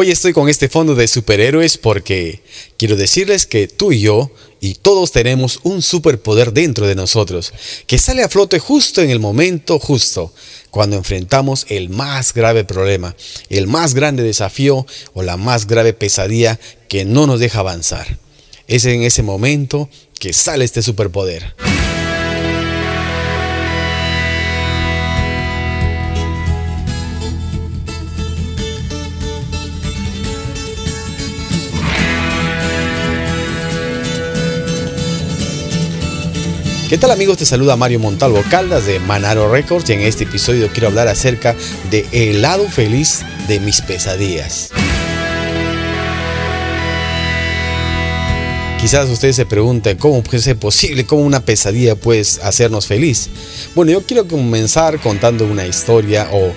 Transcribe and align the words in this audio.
Hoy 0.00 0.12
estoy 0.12 0.32
con 0.32 0.48
este 0.48 0.68
fondo 0.68 0.94
de 0.94 1.08
superhéroes 1.08 1.76
porque 1.76 2.40
quiero 2.76 2.94
decirles 2.94 3.46
que 3.46 3.66
tú 3.66 3.90
y 3.90 3.98
yo 3.98 4.30
y 4.60 4.74
todos 4.74 5.10
tenemos 5.10 5.58
un 5.64 5.82
superpoder 5.82 6.52
dentro 6.52 6.86
de 6.86 6.94
nosotros 6.94 7.52
que 7.88 7.98
sale 7.98 8.22
a 8.22 8.28
flote 8.28 8.60
justo 8.60 9.02
en 9.02 9.10
el 9.10 9.18
momento 9.18 9.80
justo, 9.80 10.32
cuando 10.70 10.94
enfrentamos 10.94 11.66
el 11.68 11.88
más 11.88 12.32
grave 12.32 12.62
problema, 12.62 13.16
el 13.50 13.66
más 13.66 13.94
grande 13.94 14.22
desafío 14.22 14.86
o 15.14 15.24
la 15.24 15.36
más 15.36 15.66
grave 15.66 15.94
pesadilla 15.94 16.60
que 16.88 17.04
no 17.04 17.26
nos 17.26 17.40
deja 17.40 17.58
avanzar. 17.58 18.20
Es 18.68 18.84
en 18.84 19.02
ese 19.02 19.24
momento 19.24 19.88
que 20.20 20.32
sale 20.32 20.64
este 20.64 20.80
superpoder. 20.80 21.56
¿Qué 36.88 36.96
tal 36.96 37.10
amigos? 37.10 37.36
Te 37.36 37.44
saluda 37.44 37.76
Mario 37.76 37.98
Montalvo 37.98 38.42
Caldas 38.50 38.86
de 38.86 38.98
Manaro 38.98 39.52
Records 39.52 39.90
y 39.90 39.92
en 39.92 40.00
este 40.00 40.24
episodio 40.24 40.70
quiero 40.72 40.88
hablar 40.88 41.06
acerca 41.06 41.54
de 41.90 42.06
el 42.12 42.40
lado 42.40 42.66
feliz 42.66 43.20
de 43.46 43.60
mis 43.60 43.82
pesadillas. 43.82 44.70
Quizás 48.80 49.10
ustedes 49.10 49.36
se 49.36 49.44
pregunten 49.44 49.98
cómo 49.98 50.22
puede 50.22 50.42
ser 50.42 50.56
posible, 50.58 51.04
cómo 51.04 51.24
una 51.24 51.40
pesadilla 51.40 51.94
puede 51.94 52.22
hacernos 52.42 52.86
feliz. 52.86 53.28
Bueno, 53.74 53.92
yo 53.92 54.06
quiero 54.06 54.26
comenzar 54.26 54.98
contando 54.98 55.44
una 55.44 55.66
historia 55.66 56.30
o 56.32 56.54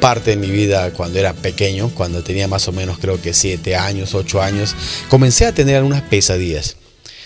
parte 0.00 0.30
de 0.30 0.36
mi 0.36 0.48
vida 0.48 0.94
cuando 0.94 1.18
era 1.18 1.34
pequeño, 1.34 1.90
cuando 1.90 2.24
tenía 2.24 2.48
más 2.48 2.66
o 2.68 2.72
menos 2.72 2.96
creo 2.98 3.20
que 3.20 3.34
7 3.34 3.76
años, 3.76 4.14
8 4.14 4.40
años, 4.40 4.74
comencé 5.10 5.44
a 5.44 5.52
tener 5.52 5.76
algunas 5.76 6.00
pesadillas. 6.00 6.76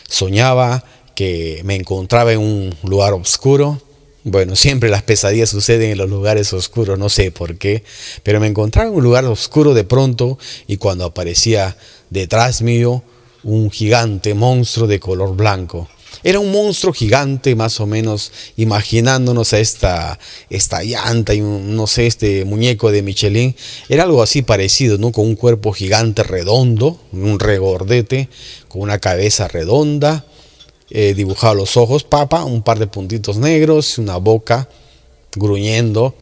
Soñaba 0.08 0.82
que 1.18 1.62
me 1.64 1.74
encontraba 1.74 2.32
en 2.32 2.38
un 2.38 2.72
lugar 2.84 3.12
oscuro. 3.12 3.82
Bueno, 4.22 4.54
siempre 4.54 4.88
las 4.88 5.02
pesadillas 5.02 5.50
suceden 5.50 5.90
en 5.90 5.98
los 5.98 6.08
lugares 6.08 6.52
oscuros, 6.52 6.96
no 6.96 7.08
sé 7.08 7.32
por 7.32 7.58
qué, 7.58 7.82
pero 8.22 8.38
me 8.38 8.46
encontraba 8.46 8.88
en 8.88 8.94
un 8.94 9.02
lugar 9.02 9.24
oscuro 9.24 9.74
de 9.74 9.82
pronto 9.82 10.38
y 10.68 10.76
cuando 10.76 11.04
aparecía 11.04 11.76
detrás 12.10 12.62
mío 12.62 13.02
un 13.42 13.68
gigante 13.72 14.32
monstruo 14.34 14.86
de 14.86 15.00
color 15.00 15.34
blanco. 15.34 15.88
Era 16.22 16.38
un 16.38 16.52
monstruo 16.52 16.92
gigante, 16.92 17.56
más 17.56 17.80
o 17.80 17.86
menos, 17.86 18.30
imaginándonos 18.56 19.52
a 19.54 19.58
esta, 19.58 20.20
esta 20.50 20.84
llanta 20.84 21.34
y 21.34 21.40
no 21.40 21.88
sé, 21.88 22.06
este 22.06 22.44
muñeco 22.44 22.92
de 22.92 23.02
Michelin. 23.02 23.56
Era 23.88 24.04
algo 24.04 24.22
así 24.22 24.42
parecido, 24.42 24.98
¿no? 24.98 25.10
Con 25.10 25.26
un 25.26 25.34
cuerpo 25.34 25.72
gigante 25.72 26.22
redondo, 26.22 27.00
un 27.10 27.40
regordete, 27.40 28.28
con 28.68 28.82
una 28.82 29.00
cabeza 29.00 29.48
redonda, 29.48 30.27
eh, 30.90 31.14
dibujado 31.14 31.54
los 31.54 31.76
ojos, 31.76 32.04
papa, 32.04 32.44
un 32.44 32.62
par 32.62 32.78
de 32.78 32.86
puntitos 32.86 33.36
negros, 33.36 33.98
una 33.98 34.16
boca 34.16 34.68
gruñendo. 35.36 36.16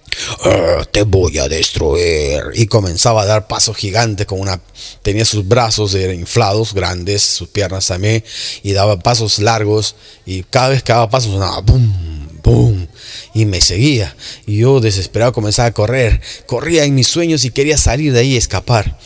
Ah, 0.45 0.85
te 0.91 1.03
voy 1.03 1.39
a 1.39 1.49
destruir. 1.49 2.43
Y 2.55 2.67
comenzaba 2.67 3.23
a 3.23 3.27
dar 3.27 3.47
pasos 3.47 3.77
gigantes 3.77 4.27
con 4.27 4.41
una. 4.41 4.61
Tenía 5.03 5.25
sus 5.25 5.47
brazos 5.47 5.95
inflados, 5.95 6.75
grandes, 6.75 7.23
sus 7.23 7.49
piernas 7.49 7.87
también, 7.87 8.25
y 8.63 8.73
daba 8.73 8.99
pasos 8.99 9.39
largos. 9.39 9.97
Y 10.25 10.43
cada 10.43 10.71
vez 10.71 10.83
que 10.83 10.93
daba 10.93 11.11
pasos 11.11 11.33
sonaba 11.33 11.61
boom, 11.61 12.41
boom. 12.43 12.89
Y 13.35 13.45
me 13.45 13.61
seguía. 13.61 14.17
Y 14.47 14.59
yo 14.59 14.81
desesperado 14.81 15.33
comenzaba 15.33 15.69
a 15.69 15.73
correr. 15.73 16.21
Corría 16.47 16.85
en 16.85 16.95
mis 16.95 17.09
sueños 17.09 17.45
y 17.45 17.51
quería 17.51 17.77
salir 17.77 18.13
de 18.13 18.21
ahí 18.21 18.33
y 18.33 18.37
escapar. 18.37 18.99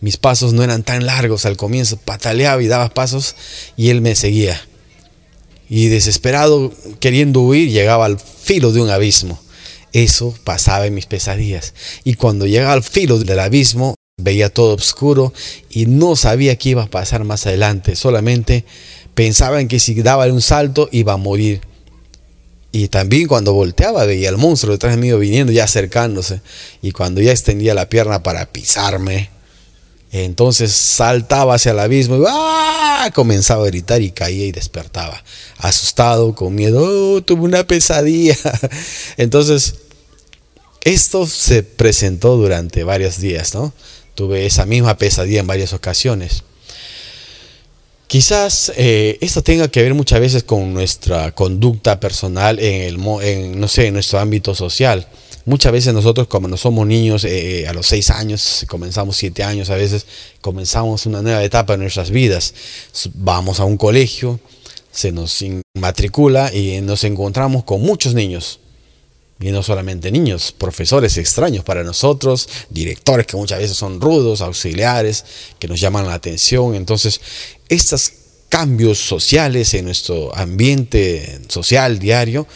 Mis 0.00 0.16
pasos 0.16 0.52
no 0.52 0.62
eran 0.62 0.82
tan 0.82 1.06
largos 1.06 1.46
al 1.46 1.56
comienzo, 1.56 1.96
pataleaba 1.96 2.62
y 2.62 2.66
daba 2.66 2.90
pasos 2.90 3.34
y 3.76 3.88
él 3.88 4.02
me 4.02 4.14
seguía 4.14 4.60
y 5.68 5.88
desesperado 5.88 6.72
queriendo 7.00 7.40
huir 7.40 7.70
llegaba 7.70 8.06
al 8.06 8.18
filo 8.18 8.72
de 8.72 8.80
un 8.80 8.90
abismo. 8.90 9.40
Eso 9.92 10.34
pasaba 10.44 10.86
en 10.86 10.94
mis 10.94 11.06
pesadillas. 11.06 11.74
Y 12.04 12.14
cuando 12.14 12.46
llegaba 12.46 12.74
al 12.74 12.82
filo 12.82 13.18
del 13.18 13.38
abismo 13.38 13.94
veía 14.18 14.48
todo 14.48 14.74
oscuro 14.74 15.32
y 15.70 15.86
no 15.86 16.16
sabía 16.16 16.56
qué 16.56 16.70
iba 16.70 16.84
a 16.84 16.90
pasar 16.90 17.24
más 17.24 17.46
adelante. 17.46 17.96
Solamente 17.96 18.64
pensaba 19.14 19.60
en 19.60 19.68
que 19.68 19.78
si 19.78 19.94
daba 20.02 20.26
un 20.26 20.42
salto 20.42 20.88
iba 20.92 21.14
a 21.14 21.18
morir. 21.18 21.60
Y 22.72 22.88
también 22.88 23.26
cuando 23.26 23.54
volteaba 23.54 24.04
veía 24.04 24.28
al 24.28 24.36
monstruo 24.36 24.72
detrás 24.72 24.96
de 24.96 25.00
mí 25.00 25.12
viniendo 25.18 25.52
ya 25.52 25.64
acercándose. 25.64 26.42
Y 26.82 26.92
cuando 26.92 27.22
ya 27.22 27.32
extendía 27.32 27.74
la 27.74 27.88
pierna 27.88 28.22
para 28.22 28.46
pisarme, 28.46 29.30
entonces 30.24 30.72
saltaba 30.72 31.54
hacia 31.54 31.72
el 31.72 31.78
abismo 31.78 32.16
y 32.16 32.24
¡ah! 32.28 33.10
comenzaba 33.14 33.64
a 33.64 33.66
gritar 33.66 34.02
y 34.02 34.10
caía 34.10 34.46
y 34.46 34.52
despertaba. 34.52 35.22
Asustado, 35.58 36.34
con 36.34 36.54
miedo, 36.54 36.82
oh, 36.82 37.22
tuve 37.22 37.42
una 37.42 37.66
pesadilla. 37.66 38.36
Entonces, 39.16 39.74
esto 40.82 41.26
se 41.26 41.62
presentó 41.62 42.36
durante 42.36 42.84
varios 42.84 43.18
días, 43.18 43.54
¿no? 43.54 43.72
Tuve 44.14 44.46
esa 44.46 44.66
misma 44.66 44.96
pesadilla 44.96 45.40
en 45.40 45.46
varias 45.46 45.72
ocasiones. 45.72 46.42
Quizás 48.06 48.72
eh, 48.76 49.18
esto 49.20 49.42
tenga 49.42 49.68
que 49.68 49.82
ver 49.82 49.94
muchas 49.94 50.20
veces 50.20 50.44
con 50.44 50.72
nuestra 50.72 51.32
conducta 51.32 51.98
personal 51.98 52.60
en, 52.60 52.82
el, 52.82 52.98
en, 53.22 53.58
no 53.58 53.66
sé, 53.66 53.88
en 53.88 53.94
nuestro 53.94 54.20
ámbito 54.20 54.54
social. 54.54 55.06
Muchas 55.46 55.70
veces 55.70 55.94
nosotros, 55.94 56.26
como 56.26 56.48
no 56.48 56.56
somos 56.56 56.88
niños, 56.88 57.22
eh, 57.22 57.60
eh, 57.60 57.68
a 57.68 57.72
los 57.72 57.86
seis 57.86 58.10
años, 58.10 58.66
comenzamos 58.68 59.16
siete 59.16 59.44
años, 59.44 59.70
a 59.70 59.76
veces 59.76 60.04
comenzamos 60.40 61.06
una 61.06 61.22
nueva 61.22 61.44
etapa 61.44 61.74
en 61.74 61.80
nuestras 61.82 62.10
vidas. 62.10 62.52
Vamos 63.14 63.60
a 63.60 63.64
un 63.64 63.76
colegio, 63.76 64.40
se 64.90 65.12
nos 65.12 65.44
matricula 65.74 66.52
y 66.52 66.80
nos 66.80 67.04
encontramos 67.04 67.62
con 67.62 67.80
muchos 67.80 68.12
niños. 68.12 68.58
Y 69.38 69.52
no 69.52 69.62
solamente 69.62 70.10
niños, 70.10 70.50
profesores 70.50 71.16
extraños 71.16 71.62
para 71.62 71.84
nosotros, 71.84 72.48
directores 72.70 73.24
que 73.24 73.36
muchas 73.36 73.60
veces 73.60 73.76
son 73.76 74.00
rudos, 74.00 74.40
auxiliares, 74.40 75.24
que 75.60 75.68
nos 75.68 75.78
llaman 75.78 76.08
la 76.08 76.14
atención. 76.14 76.74
Entonces, 76.74 77.20
estos 77.68 78.10
cambios 78.48 78.98
sociales 78.98 79.74
en 79.74 79.84
nuestro 79.84 80.34
ambiente 80.34 81.38
social 81.46 82.00
diario 82.00 82.48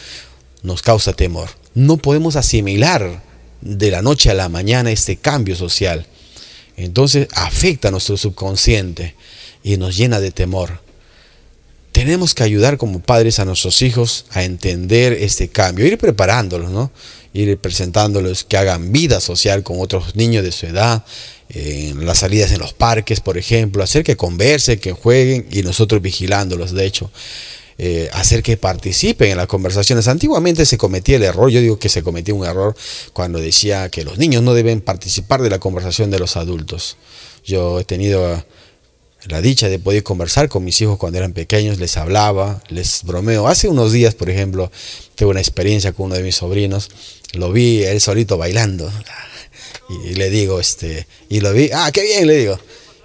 nos 0.61 0.81
causa 0.81 1.13
temor 1.13 1.60
no 1.73 1.97
podemos 1.97 2.35
asimilar 2.35 3.21
de 3.61 3.91
la 3.91 4.01
noche 4.01 4.29
a 4.29 4.33
la 4.33 4.49
mañana 4.49 4.91
este 4.91 5.17
cambio 5.17 5.55
social. 5.55 6.05
Entonces 6.77 7.27
afecta 7.33 7.89
a 7.89 7.91
nuestro 7.91 8.17
subconsciente 8.17 9.15
y 9.63 9.77
nos 9.77 9.95
llena 9.95 10.19
de 10.19 10.31
temor. 10.31 10.81
Tenemos 11.91 12.33
que 12.33 12.43
ayudar 12.43 12.77
como 12.77 13.01
padres 13.01 13.39
a 13.39 13.45
nuestros 13.45 13.81
hijos 13.81 14.25
a 14.31 14.43
entender 14.43 15.13
este 15.13 15.49
cambio, 15.49 15.85
ir 15.85 15.97
preparándolos, 15.97 16.71
¿no? 16.71 16.91
ir 17.33 17.57
presentándolos 17.57 18.43
que 18.43 18.57
hagan 18.57 18.91
vida 18.91 19.19
social 19.19 19.63
con 19.63 19.79
otros 19.79 20.15
niños 20.15 20.43
de 20.43 20.51
su 20.51 20.65
edad, 20.65 21.03
en 21.49 22.05
las 22.05 22.19
salidas 22.19 22.51
en 22.51 22.59
los 22.59 22.73
parques, 22.73 23.19
por 23.19 23.37
ejemplo, 23.37 23.83
hacer 23.83 24.03
que 24.03 24.15
conversen, 24.15 24.79
que 24.79 24.93
jueguen 24.93 25.47
y 25.51 25.63
nosotros 25.63 26.01
vigilándolos, 26.01 26.71
de 26.71 26.85
hecho. 26.85 27.11
Eh, 27.83 28.11
hacer 28.13 28.43
que 28.43 28.57
participen 28.57 29.31
en 29.31 29.37
las 29.37 29.47
conversaciones. 29.47 30.07
Antiguamente 30.07 30.67
se 30.67 30.77
cometía 30.77 31.15
el 31.15 31.23
error, 31.23 31.49
yo 31.49 31.61
digo 31.61 31.79
que 31.79 31.89
se 31.89 32.03
cometía 32.03 32.35
un 32.35 32.45
error 32.45 32.75
cuando 33.11 33.39
decía 33.39 33.89
que 33.89 34.03
los 34.03 34.19
niños 34.19 34.43
no 34.43 34.53
deben 34.53 34.81
participar 34.81 35.41
de 35.41 35.49
la 35.49 35.57
conversación 35.57 36.11
de 36.11 36.19
los 36.19 36.37
adultos. 36.37 36.97
Yo 37.43 37.79
he 37.79 37.83
tenido 37.83 38.45
la 39.25 39.41
dicha 39.41 39.67
de 39.67 39.79
poder 39.79 40.03
conversar 40.03 40.47
con 40.47 40.63
mis 40.63 40.79
hijos 40.79 40.99
cuando 40.99 41.17
eran 41.17 41.33
pequeños, 41.33 41.79
les 41.79 41.97
hablaba, 41.97 42.61
les 42.69 43.01
bromeo. 43.01 43.47
Hace 43.47 43.67
unos 43.67 43.91
días, 43.91 44.13
por 44.13 44.29
ejemplo, 44.29 44.71
tuve 45.15 45.31
una 45.31 45.39
experiencia 45.39 45.91
con 45.91 46.05
uno 46.05 46.15
de 46.17 46.21
mis 46.21 46.35
sobrinos, 46.35 46.91
lo 47.33 47.51
vi 47.51 47.81
él 47.81 47.99
solito 47.99 48.37
bailando 48.37 48.93
y, 50.05 50.13
le 50.13 50.29
digo, 50.29 50.59
este, 50.59 51.07
y 51.29 51.39
lo 51.39 51.51
vi, 51.51 51.71
ah, 51.73 51.89
qué 51.91 52.03
bien, 52.03 52.27
le 52.27 52.37
digo, 52.37 52.59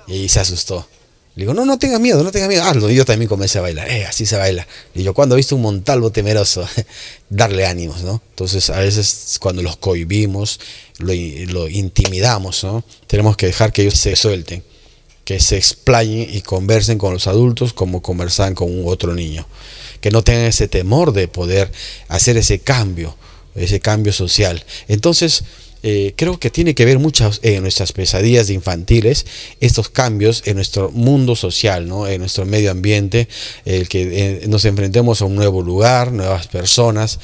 y 0.06 0.28
se 0.28 0.40
asustó. 0.40 0.86
Le 1.36 1.42
digo, 1.42 1.52
no, 1.52 1.66
no 1.66 1.78
tenga 1.78 1.98
miedo, 1.98 2.24
no 2.24 2.32
tenga 2.32 2.48
miedo, 2.48 2.62
hazlo. 2.64 2.90
Y 2.90 2.94
yo 2.94 3.04
también 3.04 3.28
comencé 3.28 3.58
a 3.58 3.60
bailar, 3.60 3.90
eh, 3.90 4.06
así 4.06 4.24
se 4.24 4.38
baila. 4.38 4.66
Y 4.94 5.02
yo 5.02 5.12
cuando 5.12 5.34
he 5.34 5.36
visto 5.36 5.54
un 5.54 5.60
montalvo 5.60 6.10
temeroso, 6.10 6.66
darle 7.28 7.66
ánimos, 7.66 8.02
¿no? 8.02 8.22
Entonces 8.30 8.70
a 8.70 8.80
veces 8.80 9.36
cuando 9.38 9.60
los 9.60 9.76
cohibimos, 9.76 10.58
lo, 10.96 11.12
lo, 11.52 11.68
intimidamos, 11.68 12.64
¿no? 12.64 12.82
Tenemos 13.06 13.36
que 13.36 13.46
dejar 13.46 13.70
que 13.70 13.82
ellos 13.82 13.98
se 13.98 14.16
suelten, 14.16 14.64
que 15.26 15.38
se 15.38 15.58
explayen 15.58 16.26
y 16.32 16.40
conversen 16.40 16.96
con 16.96 17.12
los 17.12 17.26
adultos 17.26 17.74
como 17.74 18.00
conversan 18.00 18.54
con 18.54 18.72
un 18.72 18.84
otro 18.86 19.14
niño. 19.14 19.46
Que 20.00 20.10
no 20.10 20.24
tengan 20.24 20.46
ese 20.46 20.68
temor 20.68 21.12
de 21.12 21.28
poder 21.28 21.70
hacer 22.08 22.38
ese 22.38 22.60
cambio, 22.60 23.14
ese 23.54 23.80
cambio 23.80 24.14
social. 24.14 24.64
Entonces, 24.88 25.44
eh, 25.88 26.14
creo 26.16 26.40
que 26.40 26.50
tiene 26.50 26.74
que 26.74 26.84
ver 26.84 26.98
mucho 26.98 27.30
en 27.42 27.62
nuestras 27.62 27.92
pesadillas 27.92 28.50
infantiles, 28.50 29.24
estos 29.60 29.88
cambios 29.88 30.42
en 30.44 30.56
nuestro 30.56 30.90
mundo 30.90 31.36
social, 31.36 31.86
¿no? 31.86 32.08
en 32.08 32.18
nuestro 32.18 32.44
medio 32.44 32.72
ambiente, 32.72 33.28
el 33.64 33.88
que 33.88 34.40
eh, 34.42 34.48
nos 34.48 34.64
enfrentemos 34.64 35.22
a 35.22 35.26
un 35.26 35.36
nuevo 35.36 35.62
lugar, 35.62 36.10
nuevas 36.10 36.48
personas. 36.48 37.20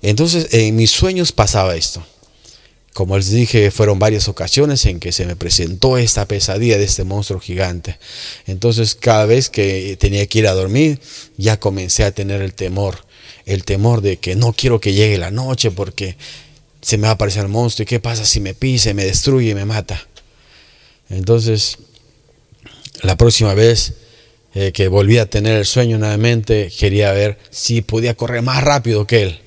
Entonces, 0.00 0.48
en 0.54 0.76
mis 0.76 0.92
sueños 0.92 1.32
pasaba 1.32 1.76
esto. 1.76 2.06
Como 2.94 3.18
les 3.18 3.30
dije, 3.30 3.70
fueron 3.70 3.98
varias 3.98 4.28
ocasiones 4.28 4.86
en 4.86 4.98
que 4.98 5.12
se 5.12 5.26
me 5.26 5.36
presentó 5.36 5.98
esta 5.98 6.26
pesadilla 6.26 6.78
de 6.78 6.84
este 6.84 7.04
monstruo 7.04 7.38
gigante. 7.38 7.98
Entonces 8.46 8.94
cada 8.94 9.26
vez 9.26 9.50
que 9.50 9.98
tenía 10.00 10.26
que 10.26 10.38
ir 10.38 10.46
a 10.46 10.54
dormir, 10.54 11.00
ya 11.36 11.60
comencé 11.60 12.04
a 12.04 12.12
tener 12.12 12.40
el 12.40 12.54
temor. 12.54 13.04
El 13.44 13.64
temor 13.64 14.00
de 14.00 14.16
que 14.16 14.36
no 14.36 14.54
quiero 14.54 14.80
que 14.80 14.94
llegue 14.94 15.18
la 15.18 15.30
noche 15.30 15.70
porque 15.70 16.16
se 16.86 16.98
me 16.98 17.02
va 17.02 17.08
a 17.08 17.12
aparecer 17.14 17.42
el 17.42 17.48
monstruo. 17.48 17.82
¿Y 17.82 17.86
qué 17.86 17.98
pasa 17.98 18.24
si 18.24 18.38
me 18.38 18.54
pisa, 18.54 18.94
me 18.94 19.04
destruye, 19.04 19.56
me 19.56 19.64
mata? 19.64 20.00
Entonces, 21.10 21.78
la 23.02 23.16
próxima 23.16 23.54
vez 23.54 23.94
eh, 24.54 24.70
que 24.70 24.86
volví 24.86 25.18
a 25.18 25.28
tener 25.28 25.56
el 25.56 25.66
sueño 25.66 25.98
nuevamente, 25.98 26.70
quería 26.78 27.10
ver 27.10 27.38
si 27.50 27.82
podía 27.82 28.14
correr 28.14 28.42
más 28.42 28.62
rápido 28.62 29.04
que 29.04 29.24
él. 29.24 29.40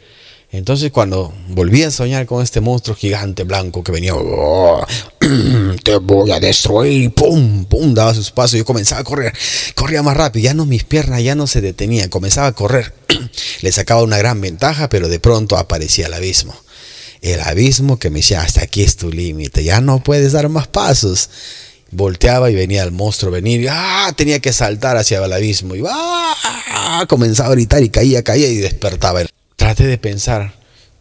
Entonces 0.52 0.92
cuando 0.92 1.34
volví 1.48 1.84
a 1.84 1.92
soñar 1.92 2.26
con 2.26 2.44
este 2.44 2.60
monstruo 2.60 2.98
gigante 2.98 3.46
blanco 3.46 3.84
que 3.86 3.94
venía, 3.94 4.16
oh, 4.16 4.86
te 5.84 5.96
voy 5.98 6.32
a 6.32 6.42
destruir, 6.42 7.12
pum, 7.12 7.66
pum, 7.66 7.94
daba 7.94 8.14
sus 8.16 8.32
pasos, 8.32 8.58
yo 8.58 8.66
comenzaba 8.66 9.00
a 9.00 9.04
correr, 9.06 9.32
corría 9.76 10.04
más 10.04 10.18
rápido, 10.18 10.44
ya 10.44 10.54
no 10.56 10.66
mis 10.66 10.84
piernas 10.84 11.24
ya 11.24 11.36
no 11.36 11.48
se 11.48 11.62
detenían, 11.62 12.10
comenzaba 12.10 12.48
a 12.48 12.52
correr, 12.54 12.94
le 13.62 13.72
sacaba 13.72 14.04
una 14.04 14.18
gran 14.18 14.42
ventaja, 14.42 14.90
pero 14.90 15.08
de 15.08 15.20
pronto 15.20 15.56
aparecía 15.56 16.08
el 16.08 16.16
abismo. 16.16 16.56
El 17.22 17.42
abismo 17.42 18.00
que 18.00 18.10
me 18.10 18.20
decía, 18.20 18.42
hasta 18.42 18.64
aquí 18.64 18.84
es 18.84 18.96
tu 18.96 19.12
límite, 19.12 19.64
ya 19.64 19.82
no 19.82 20.04
puedes 20.04 20.32
dar 20.32 20.50
más 20.50 20.68
pasos. 20.68 21.30
Volteaba 21.92 22.52
y 22.52 22.56
venía 22.56 22.84
el 22.84 22.92
monstruo 22.92 23.32
venir, 23.32 23.68
¡ah! 23.70 24.14
tenía 24.16 24.40
que 24.40 24.54
saltar 24.54 24.96
hacia 24.96 25.24
el 25.24 25.34
abismo, 25.34 25.76
y 25.76 25.84
¡ah! 25.90 27.06
comenzaba 27.08 27.50
a 27.50 27.54
gritar 27.54 27.82
y 27.84 27.90
caía, 27.90 28.24
caía 28.24 28.48
y 28.48 28.58
despertaba 28.58 29.22
traté 29.60 29.86
de 29.86 29.98
pensar 29.98 30.54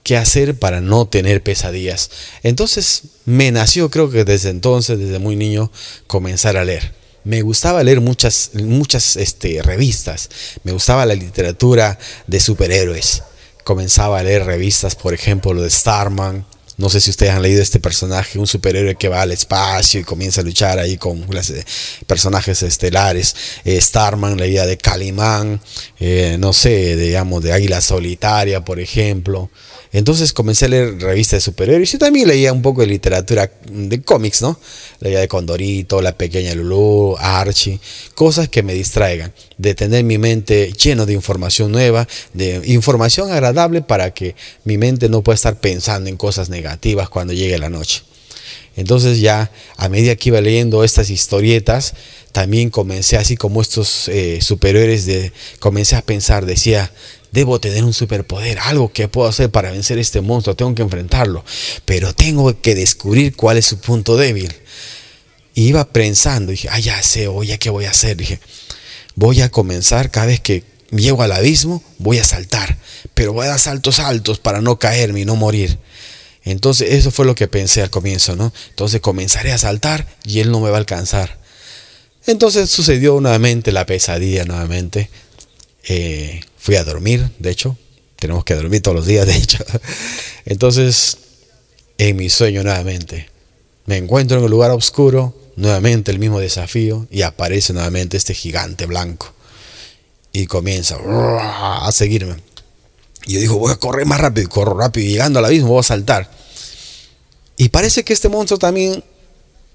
qué 0.03 0.17
hacer 0.17 0.59
para 0.59 0.81
no 0.81 1.07
tener 1.07 1.43
pesadillas. 1.43 2.11
Entonces 2.43 3.03
me 3.25 3.53
nació, 3.53 3.89
creo 3.89 4.11
que 4.11 4.25
desde 4.25 4.51
entonces, 4.51 4.99
desde 4.99 5.19
muy 5.19 5.37
niño, 5.37 5.71
comenzar 6.07 6.57
a 6.57 6.65
leer. 6.65 6.93
Me 7.25 7.43
gustaba 7.43 7.83
leer 7.83 8.01
muchas, 8.01 8.51
muchas 8.55 9.17
este, 9.17 9.63
revistas. 9.63 10.29
Me 10.65 10.73
gustaba 10.73 11.07
la 11.07 11.15
literatura 11.15 11.99
de 12.27 12.41
superhéroes. 12.41 13.23
Comenzaba 13.69 14.19
a 14.19 14.23
leer 14.23 14.47
revistas, 14.47 14.95
por 14.95 15.13
ejemplo, 15.13 15.53
lo 15.53 15.61
de 15.61 15.69
Starman, 15.69 16.47
no 16.79 16.89
sé 16.89 17.03
si 17.03 17.11
ustedes 17.11 17.33
han 17.33 17.43
leído 17.43 17.61
este 17.61 17.81
personaje, 17.81 18.39
un 18.39 18.47
superhéroe 18.47 18.95
que 18.95 19.11
va 19.11 19.21
al 19.21 19.31
espacio 19.31 20.01
y 20.01 20.05
comienza 20.05 20.41
a 20.41 20.45
luchar 20.45 20.79
ahí 20.79 20.97
con 20.97 21.19
eh, 21.23 21.65
personajes 22.07 22.63
estelares. 22.63 23.37
Eh, 23.67 23.79
Starman, 23.79 24.39
leía 24.39 24.65
de 24.65 24.79
Calimán, 24.79 25.61
eh, 26.01 26.37
no 26.39 26.55
sé, 26.55 26.97
digamos, 26.97 27.43
de 27.43 27.53
Águila 27.53 27.83
Solitaria, 27.83 28.65
por 28.65 28.81
ejemplo. 28.81 29.51
Entonces 29.93 30.33
comencé 30.33 30.67
a 30.67 30.69
leer 30.69 31.01
revistas 31.01 31.39
de 31.39 31.41
superhéroes 31.41 31.95
y 31.95 31.99
también 31.99 32.29
leía 32.29 32.53
un 32.53 32.61
poco 32.61 32.83
de 32.83 32.89
literatura 32.89 33.51
de 33.71 34.03
cómics, 34.03 34.43
¿no? 34.43 34.61
Leía 35.01 35.21
de 35.21 35.29
Condorito, 35.29 36.03
La 36.03 36.17
Pequeña 36.17 36.55
Lulú, 36.55 37.17
Archie, 37.19 37.81
cosas 38.15 38.49
que 38.49 38.63
me 38.63 38.75
distraigan, 38.75 39.33
de 39.57 39.75
tener 39.75 40.05
mi 40.05 40.19
mente 40.19 40.73
lleno 40.73 41.07
de 41.07 41.15
información 41.15 41.73
nueva, 41.73 42.07
de 42.35 42.61
información 42.67 43.33
agradable 43.33 43.81
para 43.81 44.13
que 44.13 44.37
mi 44.65 44.77
mente 44.77 45.09
no 45.09 45.23
pueda 45.23 45.37
estar 45.37 45.59
pensando 45.59 46.11
en 46.11 46.17
cosas 46.17 46.51
negativas 46.51 47.09
cuando 47.09 47.33
llegue 47.33 47.59
la 47.59 47.71
noche. 47.71 48.03
Entonces 48.77 49.21
ya 49.21 49.51
a 49.77 49.89
medida 49.89 50.15
que 50.15 50.29
iba 50.29 50.41
leyendo 50.41 50.85
estas 50.85 51.11
historietas, 51.11 51.95
también 52.31 52.71
comencé 52.71 53.17
así 53.17 53.37
como 53.37 53.61
estos 53.61 54.07
eh, 54.07 54.39
superhéroes, 54.41 55.07
de, 55.07 55.33
comencé 55.59 55.97
a 55.97 56.03
pensar, 56.03 56.47
decía, 56.47 56.93
Debo 57.33 57.61
tener 57.61 57.85
un 57.85 57.93
superpoder, 57.93 58.59
algo 58.59 58.93
que 58.93 59.09
puedo 59.09 59.29
hacer 59.29 59.51
para 59.51 59.71
vencer 59.71 59.99
este 59.99 60.21
monstruo, 60.21 60.57
tengo 60.57 60.75
que 60.75 60.83
enfrentarlo, 60.83 61.45
pero 61.85 62.15
tengo 62.15 62.61
que 62.61 62.75
descubrir 62.75 63.37
cuál 63.37 63.59
es 63.59 63.67
su 63.67 63.79
punto 63.79 64.17
débil. 64.17 64.55
Y 65.55 65.67
iba 65.69 65.85
pensando, 65.93 66.53
dije, 66.53 66.69
ah, 66.71 66.79
ya 66.79 67.03
sé, 67.03 67.29
oye, 67.29 67.59
¿qué 67.59 67.71
voy 67.71 67.85
a 67.85 67.91
hacer? 67.91 68.17
Dije, 68.17 68.41
voy 69.15 69.41
a 69.43 69.51
comenzar 69.51 70.11
cada 70.11 70.27
vez 70.27 70.41
que 70.41 70.65
llego 70.91 71.23
al 71.23 71.33
abismo, 71.33 71.83
voy 71.99 72.19
a 72.19 72.25
saltar, 72.25 72.79
pero 73.15 73.33
voy 73.33 73.47
a 73.47 73.51
dar 73.51 73.59
saltos 73.59 73.99
altos 73.99 74.39
para 74.39 74.61
no 74.61 74.79
caerme 74.79 75.21
y 75.21 75.25
no 75.25 75.37
morir. 75.37 75.79
Entonces 76.45 76.95
eso 76.95 77.11
fue 77.11 77.27
lo 77.27 77.35
que 77.35 77.49
pensé 77.49 77.83
al 77.83 77.91
comienzo, 77.91 78.37
¿no? 78.37 78.53
Entonces 78.71 79.01
comenzaré 79.01 79.53
a 79.53 79.59
saltar 79.59 80.07
y 80.25 80.41
él 80.41 80.51
no 80.51 80.61
me 80.61 80.71
va 80.71 80.77
a 80.77 80.81
alcanzar. 80.81 81.39
Entonces 82.27 82.71
sucedió 82.71 83.21
nuevamente 83.21 83.73
la 83.73 83.87
pesadilla, 83.87 84.45
nuevamente. 84.45 85.11
Eh, 85.85 86.41
fui 86.69 86.77
a 86.77 86.85
dormir, 86.85 87.31
de 87.39 87.49
hecho, 87.49 87.79
tenemos 88.17 88.45
que 88.45 88.55
dormir 88.55 88.83
todos 88.83 88.95
los 88.95 89.07
días, 89.07 89.27
de 89.27 89.35
hecho. 89.35 89.65
Entonces, 90.45 91.17
en 91.97 92.15
mi 92.15 92.29
sueño 92.29 92.63
nuevamente, 92.63 93.31
me 93.87 93.97
encuentro 93.97 94.37
en 94.37 94.45
un 94.45 94.51
lugar 94.51 94.71
oscuro, 94.73 95.35
nuevamente 95.57 96.11
el 96.11 96.19
mismo 96.19 96.41
desafío, 96.41 97.07
y 97.11 97.23
aparece 97.23 97.73
nuevamente 97.73 98.19
este 98.19 98.35
gigante 98.35 98.85
blanco. 98.85 99.33
Y 100.31 100.45
comienza 100.45 100.99
a 101.01 101.91
seguirme. 101.91 102.37
Y 103.25 103.33
yo 103.33 103.41
digo, 103.41 103.57
voy 103.57 103.73
a 103.73 103.77
correr 103.77 104.05
más 104.05 104.21
rápido, 104.21 104.45
y 104.45 104.51
corro 104.51 104.77
rápido, 104.77 105.07
y 105.07 105.13
llegando 105.13 105.39
al 105.39 105.47
abismo 105.47 105.69
voy 105.69 105.81
a 105.81 105.85
saltar. 105.85 106.31
Y 107.57 107.71
parece 107.71 108.05
que 108.05 108.13
este 108.13 108.29
monstruo 108.29 108.59
también 108.59 109.03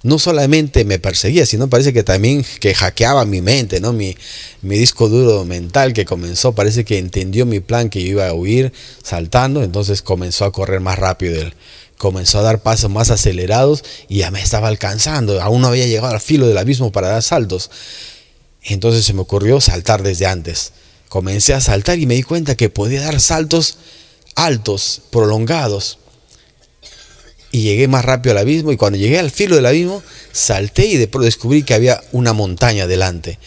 no 0.04 0.20
solamente 0.20 0.84
me 0.84 1.00
perseguía, 1.00 1.46
sino 1.46 1.70
parece 1.70 1.94
que 1.94 2.04
también 2.04 2.46
que 2.60 2.76
hackeaba 2.76 3.24
mi 3.24 3.42
mente, 3.42 3.80
¿no? 3.80 3.94
Mi, 3.94 4.18
mi 4.62 4.78
disco 4.78 5.08
duro 5.08 5.46
mental 5.46 5.94
que 5.94 6.04
comenzó, 6.04 6.54
parece 6.54 6.84
que 6.84 6.98
entendió 6.98 7.46
mi 7.46 7.62
plan 7.62 7.90
que 7.90 8.04
yo 8.04 8.12
iba 8.12 8.28
a 8.28 8.34
huir 8.34 8.74
saltando, 9.02 9.64
entonces 9.64 10.02
comenzó 10.02 10.44
a 10.44 10.52
correr 10.52 10.82
más 10.82 11.00
rápido 11.00 11.42
él. 11.42 11.54
Comenzó 11.98 12.40
a 12.40 12.42
dar 12.42 12.62
pasos 12.62 12.92
más 12.92 13.12
acelerados 13.12 13.86
y 14.10 14.18
ya 14.20 14.32
me 14.32 14.42
estaba 14.42 14.68
alcanzando. 14.68 15.42
Aún 15.42 15.62
no 15.62 15.70
había 15.70 15.88
llegado 15.88 16.14
al 16.14 16.20
filo 16.20 16.48
del 16.48 16.58
abismo 16.58 16.92
para 16.92 17.08
dar 17.08 17.24
saltos. 17.24 17.72
Entonces 18.62 19.06
se 19.06 19.14
me 19.14 19.22
ocurrió 19.22 19.62
saltar 19.62 20.04
desde 20.04 20.26
antes. 20.26 20.74
Comencé 21.08 21.54
a 21.54 21.62
saltar 21.62 22.00
y 22.00 22.06
me 22.06 22.16
di 22.16 22.24
cuenta 22.24 22.56
que 22.56 22.70
podía 22.70 23.02
dar 23.04 23.22
saltos 23.22 23.78
altos, 24.36 25.04
prolongados 25.12 26.00
y 27.54 27.62
llegué 27.62 27.88
más 27.88 28.04
rápido 28.04 28.32
al 28.32 28.40
abismo 28.40 28.72
y 28.72 28.78
cuando 28.78 28.98
llegué 28.98 29.20
al 29.20 29.30
filo 29.30 29.56
del 29.56 29.68
abismo 29.68 30.02
salté 30.32 30.88
y 30.88 30.98
después 30.98 31.24
descubrí 31.24 31.62
que 31.62 31.76
había 31.76 32.04
una 32.12 32.34
montaña 32.34 32.88
delante. 32.88 33.38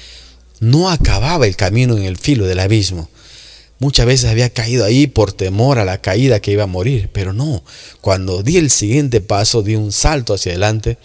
No 0.60 0.88
acababa 0.90 1.44
el 1.46 1.56
camino 1.56 1.96
en 1.96 2.04
el 2.04 2.16
filo 2.16 2.46
del 2.46 2.60
abismo. 2.60 3.10
Muchas 3.80 4.06
veces 4.06 4.30
había 4.30 4.48
caído 4.48 4.84
ahí 4.84 5.08
por 5.08 5.32
temor 5.32 5.80
a 5.80 5.84
la 5.84 6.00
caída 6.00 6.38
que 6.38 6.52
iba 6.52 6.62
a 6.62 6.68
morir, 6.68 7.10
pero 7.12 7.32
no. 7.32 7.64
Cuando 8.00 8.44
di 8.44 8.58
el 8.58 8.70
siguiente 8.70 9.20
paso, 9.20 9.62
di 9.62 9.74
un 9.74 9.90
salto 9.90 10.34
hacia 10.34 10.52
adelante, 10.52 10.98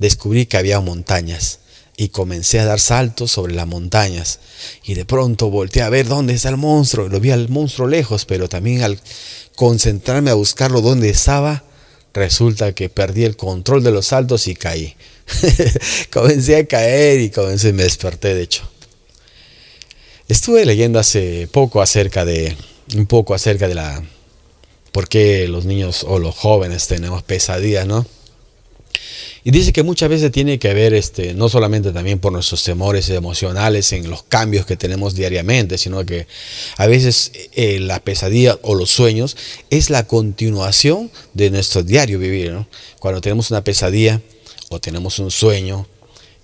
descubrí 0.00 0.46
que 0.46 0.56
había 0.56 0.80
montañas 0.80 1.60
y 1.96 2.08
comencé 2.08 2.58
a 2.58 2.64
dar 2.64 2.80
saltos 2.80 3.30
sobre 3.30 3.54
las 3.54 3.68
montañas. 3.68 4.40
Y 4.82 4.94
de 4.94 5.04
pronto 5.04 5.48
volteé 5.48 5.82
a 5.82 5.90
ver 5.90 6.08
dónde 6.08 6.34
está 6.34 6.48
el 6.48 6.56
monstruo. 6.56 7.08
Lo 7.08 7.20
vi 7.20 7.30
al 7.30 7.48
monstruo 7.48 7.86
lejos, 7.86 8.24
pero 8.24 8.48
también 8.48 8.82
al 8.82 8.98
concentrarme 9.54 10.32
a 10.32 10.34
buscarlo 10.34 10.80
dónde 10.80 11.08
estaba, 11.08 11.62
resulta 12.14 12.74
que 12.74 12.88
perdí 12.88 13.24
el 13.24 13.36
control 13.36 13.82
de 13.82 13.90
los 13.90 14.06
saltos 14.08 14.46
y 14.48 14.54
caí. 14.54 14.96
comencé 16.12 16.56
a 16.56 16.66
caer 16.66 17.20
y 17.20 17.30
comencé, 17.30 17.72
me 17.72 17.84
desperté 17.84 18.34
de 18.34 18.42
hecho. 18.42 18.68
Estuve 20.28 20.64
leyendo 20.64 20.98
hace 20.98 21.48
poco 21.50 21.82
acerca 21.82 22.24
de, 22.24 22.56
un 22.94 23.06
poco 23.06 23.34
acerca 23.34 23.68
de 23.68 23.74
la, 23.74 24.02
por 24.92 25.08
qué 25.08 25.48
los 25.48 25.64
niños 25.64 26.04
o 26.08 26.18
los 26.18 26.34
jóvenes 26.34 26.86
tenemos 26.86 27.22
pesadillas, 27.22 27.86
¿no? 27.86 28.06
Y 29.44 29.50
dice 29.50 29.72
que 29.72 29.82
muchas 29.82 30.08
veces 30.08 30.30
tiene 30.30 30.58
que 30.60 30.72
ver 30.72 30.94
este, 30.94 31.34
no 31.34 31.48
solamente 31.48 31.90
también 31.90 32.20
por 32.20 32.32
nuestros 32.32 32.62
temores 32.62 33.08
emocionales 33.10 33.92
en 33.92 34.08
los 34.08 34.22
cambios 34.22 34.66
que 34.66 34.76
tenemos 34.76 35.14
diariamente, 35.14 35.78
sino 35.78 36.06
que 36.06 36.28
a 36.76 36.86
veces 36.86 37.32
eh, 37.52 37.80
la 37.80 37.98
pesadilla 37.98 38.58
o 38.62 38.76
los 38.76 38.90
sueños 38.90 39.36
es 39.68 39.90
la 39.90 40.06
continuación 40.06 41.10
de 41.34 41.50
nuestro 41.50 41.82
diario 41.82 42.20
vivir. 42.20 42.56
Cuando 43.00 43.20
tenemos 43.20 43.50
una 43.50 43.64
pesadilla 43.64 44.20
o 44.68 44.78
tenemos 44.78 45.18
un 45.18 45.32
sueño, 45.32 45.88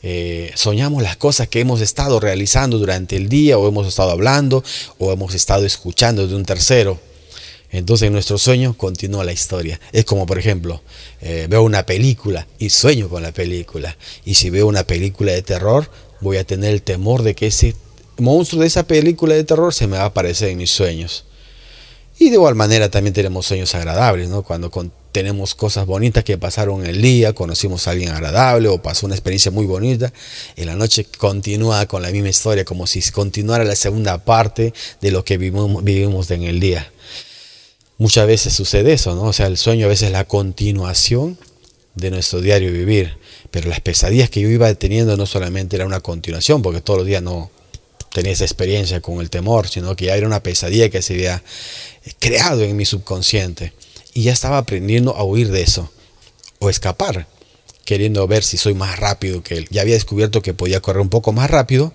eh, 0.03 0.51
soñamos 0.57 1.03
las 1.03 1.17
cosas 1.17 1.47
que 1.47 1.61
hemos 1.61 1.81
estado 1.81 2.19
realizando 2.19 2.79
durante 2.79 3.15
el 3.15 3.29
día 3.29 3.59
o 3.59 3.69
hemos 3.69 3.87
estado 3.87 4.11
hablando 4.11 4.65
o 4.99 5.13
hemos 5.13 5.35
estado 5.35 5.65
escuchando 5.67 6.27
de 6.27 6.35
un 6.35 6.45
tercero. 6.45 6.99
Entonces 7.71 8.07
en 8.07 8.13
nuestro 8.15 8.39
sueño 8.39 8.75
continúa 8.77 9.25
la 9.25 9.33
historia. 9.33 9.81
Es 9.93 10.05
como, 10.05 10.27
por 10.27 10.39
ejemplo, 10.39 10.83
eh, 11.21 11.47
veo 11.49 11.63
una 11.63 11.85
película 11.85 12.47
y 12.59 12.71
sueño 12.71 13.09
con 13.09 13.23
la 13.23 13.33
película. 13.33 13.97
Y 14.25 14.35
si 14.35 14.51
veo 14.51 14.67
una 14.67 14.85
película 14.85 15.33
de 15.33 15.43
terror, 15.43 15.91
voy 16.21 16.39
a 16.39 16.45
tener 16.45 16.73
el 16.73 16.83
temor 16.83 17.23
de 17.23 17.35
que 17.35 17.49
ese 17.49 17.75
monstruo 18.17 18.63
de 18.63 18.69
esa 18.69 18.87
película 18.87 19.35
de 19.35 19.45
terror 19.45 19.73
se 19.75 19.87
me 19.87 19.99
va 19.99 20.05
a 20.05 20.07
aparecer 20.07 20.49
en 20.49 20.59
mis 20.59 20.71
sueños. 20.71 21.25
Y 22.21 22.31
de 22.31 22.35
igual 22.35 22.57
manera 22.57 22.91
también 22.91 23.15
tenemos 23.15 23.47
sueños 23.47 23.73
agradables, 23.77 24.29
¿no? 24.29 24.43
Cuando 24.43 24.71
tenemos 25.13 25.55
cosas 25.55 25.87
bonitas 25.87 26.25
que 26.25 26.37
pasaron 26.37 26.85
el 26.85 27.01
día, 27.01 27.33
conocimos 27.33 27.87
a 27.87 27.93
alguien 27.93 28.11
agradable 28.11 28.69
o 28.69 28.83
pasó 28.83 29.07
una 29.07 29.15
experiencia 29.15 29.53
muy 29.53 29.67
bonita, 29.67 30.13
en 30.57 30.67
la 30.67 30.75
noche 30.75 31.07
continúa 31.17 31.87
con 31.87 32.03
la 32.03 32.11
misma 32.11 32.29
historia, 32.29 32.65
como 32.65 32.89
si 32.89 33.03
continuara 33.13 33.63
la 33.63 33.77
segunda 33.77 34.25
parte 34.25 34.75
de 35.01 35.11
lo 35.13 35.25
que 35.25 35.39
vivimos, 35.39 35.85
vivimos 35.85 36.29
en 36.33 36.43
el 36.43 36.59
día. 36.59 36.91
Muchas 37.99 38.27
veces 38.27 38.55
sucede 38.55 38.93
eso, 38.93 39.15
¿no? 39.15 39.25
O 39.25 39.33
sea, 39.33 39.47
el 39.47 39.59
sueño 39.59 39.87
a 39.87 39.89
veces 39.89 40.07
es 40.07 40.13
la 40.13 40.25
continuación 40.25 41.39
de 41.95 42.11
nuestro 42.11 42.41
diario 42.41 42.73
vivir, 42.73 43.19
pero 43.51 43.69
las 43.69 43.81
pesadillas 43.81 44.31
que 44.31 44.41
yo 44.41 44.49
iba 44.49 44.73
teniendo 44.75 45.17
no 45.17 45.27
solamente 45.27 45.77
era 45.77 45.85
una 45.85 46.01
continuación, 46.01 46.63
porque 46.63 46.81
todos 46.81 47.01
los 47.01 47.07
días 47.07 47.23
no 47.23 47.51
tenía 48.13 48.33
esa 48.33 48.45
experiencia 48.45 49.01
con 49.01 49.21
el 49.21 49.31
temor, 49.31 49.69
sino 49.69 49.95
que 49.97 50.07
ya 50.07 50.17
era 50.17 50.27
una 50.27 50.43
pesadilla 50.43 50.89
que 50.89 51.03
se 51.03 51.15
había 51.15 51.43
creado 52.21 52.63
en 52.63 52.77
mi 52.77 52.85
subconsciente 52.85 53.73
y 54.15 54.23
ya 54.23 54.33
estaba 54.33 54.59
aprendiendo 54.59 55.15
a 55.17 55.25
huir 55.25 55.51
de 55.51 55.63
eso 55.63 55.91
o 56.61 56.71
escapar, 56.71 57.27
queriendo 57.85 58.27
ver 58.27 58.45
si 58.45 58.57
soy 58.59 58.75
más 58.75 58.99
rápido 58.99 59.43
que 59.43 59.57
él. 59.57 59.69
Ya 59.71 59.83
había 59.83 59.95
descubierto 59.95 60.41
que 60.41 60.55
podía 60.55 60.81
correr 60.81 61.03
un 61.03 61.11
poco 61.11 61.33
más 61.33 61.51
rápido 61.51 61.93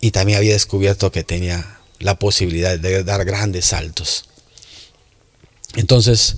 y 0.00 0.10
también 0.10 0.38
había 0.38 0.52
descubierto 0.52 1.12
que 1.12 1.22
tenía 1.22 1.80
la 1.98 2.18
posibilidad 2.18 2.78
de 2.78 3.04
dar 3.04 3.24
grandes 3.24 3.66
saltos. 3.66 4.24
Entonces 5.76 6.36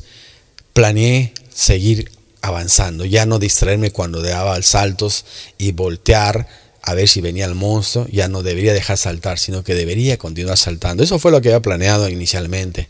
planeé 0.72 1.32
seguir 1.52 2.10
avanzando, 2.40 3.04
ya 3.04 3.26
no 3.26 3.38
distraerme 3.38 3.90
cuando 3.90 4.22
daba 4.22 4.60
saltos 4.62 5.24
y 5.58 5.72
voltear 5.72 6.46
a 6.82 6.94
ver 6.94 7.08
si 7.08 7.20
venía 7.20 7.44
el 7.44 7.54
monstruo, 7.54 8.06
ya 8.10 8.28
no 8.28 8.42
debería 8.42 8.72
dejar 8.72 8.96
saltar, 8.96 9.38
sino 9.38 9.62
que 9.62 9.74
debería 9.74 10.16
continuar 10.16 10.56
saltando. 10.56 11.02
Eso 11.02 11.18
fue 11.18 11.30
lo 11.30 11.40
que 11.40 11.48
había 11.48 11.60
planeado 11.60 12.08
inicialmente. 12.08 12.88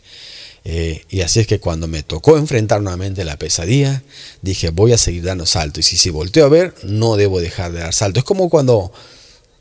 Eh, 0.65 1.03
y 1.09 1.21
así 1.21 1.39
es 1.39 1.47
que 1.47 1.59
cuando 1.59 1.87
me 1.87 2.03
tocó 2.03 2.37
enfrentar 2.37 2.81
nuevamente 2.81 3.23
la 3.25 3.37
pesadilla, 3.37 4.03
dije, 4.41 4.69
voy 4.69 4.93
a 4.93 4.97
seguir 4.97 5.23
dando 5.23 5.45
saltos. 5.45 5.79
Y 5.79 5.83
si, 5.89 5.97
si 5.97 6.09
volteo 6.09 6.45
a 6.45 6.49
ver, 6.49 6.75
no 6.83 7.15
debo 7.15 7.41
dejar 7.41 7.71
de 7.71 7.79
dar 7.79 7.93
saltos. 7.93 8.21
Es 8.21 8.25
como 8.25 8.49
cuando 8.49 8.91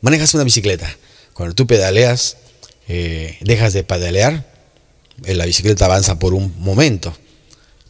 manejas 0.00 0.34
una 0.34 0.44
bicicleta. 0.44 0.88
Cuando 1.34 1.54
tú 1.54 1.66
pedaleas, 1.66 2.36
eh, 2.88 3.38
dejas 3.40 3.72
de 3.72 3.84
pedalear, 3.84 4.46
la 5.24 5.46
bicicleta 5.46 5.86
avanza 5.86 6.18
por 6.18 6.34
un 6.34 6.54
momento. 6.58 7.16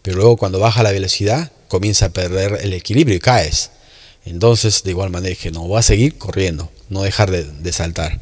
Pero 0.03 0.17
luego 0.17 0.37
cuando 0.37 0.59
baja 0.59 0.83
la 0.83 0.93
velocidad, 0.93 1.53
comienza 1.69 2.07
a 2.07 2.09
perder 2.11 2.59
el 2.63 2.73
equilibrio 2.73 3.17
y 3.17 3.21
caes. 3.21 3.71
Entonces, 4.25 4.83
de 4.83 4.91
igual 4.91 5.11
manera, 5.11 5.31
dije, 5.31 5.51
no, 5.51 5.67
voy 5.67 5.79
a 5.79 5.83
seguir 5.83 6.19
corriendo, 6.19 6.71
no 6.89 7.03
dejar 7.03 7.31
de, 7.31 7.73
saltar. 7.73 8.21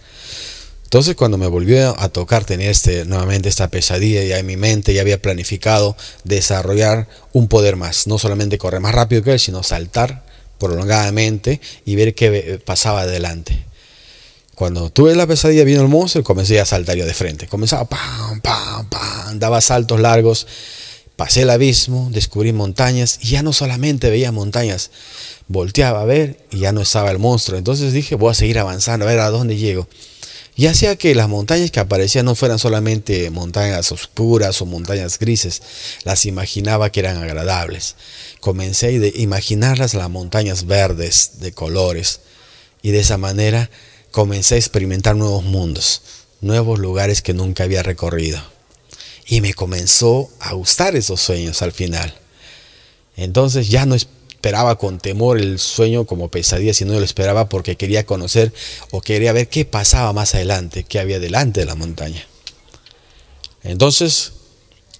Entonces 0.84 1.16
cuando 1.16 1.36
me 1.36 1.48
volvió 1.48 2.00
a 2.00 2.08
tocar 2.10 2.44
tener 2.44 2.70
este, 2.70 3.04
nuevamente 3.04 3.48
esta 3.48 3.68
pesadilla, 3.68 4.22
ya 4.22 4.38
en 4.38 4.46
mi 4.46 4.56
mente 4.56 4.94
ya 4.94 5.00
había 5.00 5.20
planificado 5.20 5.96
desarrollar 6.22 7.08
un 7.32 7.48
poder 7.48 7.74
más, 7.74 8.06
no 8.06 8.18
solamente 8.18 8.56
correr 8.56 8.80
más 8.80 8.94
rápido 8.94 9.22
que 9.22 9.32
él, 9.32 9.40
sino 9.40 9.64
saltar 9.64 10.24
prolongadamente 10.58 11.60
y 11.84 11.96
ver 11.96 12.14
qué 12.14 12.60
pasaba 12.64 13.02
adelante. 13.02 13.65
Cuando 14.56 14.88
tuve 14.88 15.14
la 15.14 15.26
pesadilla, 15.26 15.64
vino 15.64 15.82
el 15.82 15.88
monstruo 15.88 16.22
y 16.22 16.24
comencé 16.24 16.58
a 16.58 16.64
saltar 16.64 16.96
yo 16.96 17.04
de 17.04 17.12
frente. 17.12 17.46
Comenzaba 17.46 17.84
pam, 17.84 18.40
pam, 18.40 18.88
pam, 18.88 19.38
daba 19.38 19.60
saltos 19.60 20.00
largos, 20.00 20.46
pasé 21.14 21.42
el 21.42 21.50
abismo, 21.50 22.08
descubrí 22.10 22.54
montañas 22.54 23.18
y 23.20 23.32
ya 23.32 23.42
no 23.42 23.52
solamente 23.52 24.08
veía 24.08 24.32
montañas, 24.32 24.90
volteaba 25.46 26.00
a 26.00 26.06
ver 26.06 26.38
y 26.50 26.60
ya 26.60 26.72
no 26.72 26.80
estaba 26.80 27.10
el 27.10 27.18
monstruo. 27.18 27.58
Entonces 27.58 27.92
dije, 27.92 28.14
voy 28.14 28.30
a 28.30 28.34
seguir 28.34 28.58
avanzando, 28.58 29.04
a 29.04 29.10
ver 29.10 29.20
a 29.20 29.28
dónde 29.28 29.58
llego. 29.58 29.88
Y 30.56 30.68
hacía 30.68 30.96
que 30.96 31.14
las 31.14 31.28
montañas 31.28 31.70
que 31.70 31.80
aparecían 31.80 32.24
no 32.24 32.34
fueran 32.34 32.58
solamente 32.58 33.28
montañas 33.28 33.92
oscuras 33.92 34.62
o 34.62 34.64
montañas 34.64 35.18
grises, 35.18 35.60
las 36.04 36.24
imaginaba 36.24 36.90
que 36.90 37.00
eran 37.00 37.18
agradables. 37.18 37.94
Comencé 38.40 38.86
a 38.86 39.20
imaginarlas 39.20 39.92
las 39.92 40.08
montañas 40.08 40.64
verdes 40.64 41.40
de 41.40 41.52
colores 41.52 42.20
y 42.80 42.92
de 42.92 43.00
esa 43.00 43.18
manera 43.18 43.68
comencé 44.10 44.54
a 44.54 44.58
experimentar 44.58 45.16
nuevos 45.16 45.44
mundos, 45.44 46.02
nuevos 46.40 46.78
lugares 46.78 47.22
que 47.22 47.34
nunca 47.34 47.64
había 47.64 47.82
recorrido. 47.82 48.40
Y 49.26 49.40
me 49.40 49.54
comenzó 49.54 50.30
a 50.38 50.52
gustar 50.54 50.94
esos 50.94 51.20
sueños 51.20 51.62
al 51.62 51.72
final. 51.72 52.14
Entonces 53.16 53.68
ya 53.68 53.86
no 53.86 53.94
es 53.94 54.06
esperaba 54.46 54.78
con 54.78 54.98
temor 54.98 55.38
el 55.38 55.58
sueño 55.58 56.04
como 56.04 56.28
pesadilla, 56.28 56.72
sino 56.72 56.92
lo 56.92 57.04
esperaba 57.04 57.48
porque 57.48 57.74
quería 57.74 58.06
conocer 58.06 58.52
o 58.92 59.00
quería 59.00 59.32
ver 59.32 59.48
qué 59.48 59.64
pasaba 59.64 60.12
más 60.12 60.36
adelante, 60.36 60.84
qué 60.84 61.00
había 61.00 61.18
delante 61.18 61.58
de 61.58 61.66
la 61.66 61.74
montaña. 61.74 62.24
Entonces 63.64 64.34